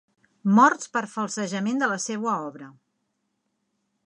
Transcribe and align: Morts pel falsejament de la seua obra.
Morts 0.59 0.89
pel 0.95 1.09
falsejament 1.11 1.79
de 1.85 1.91
la 1.95 2.01
seua 2.09 2.35
obra. 2.49 2.71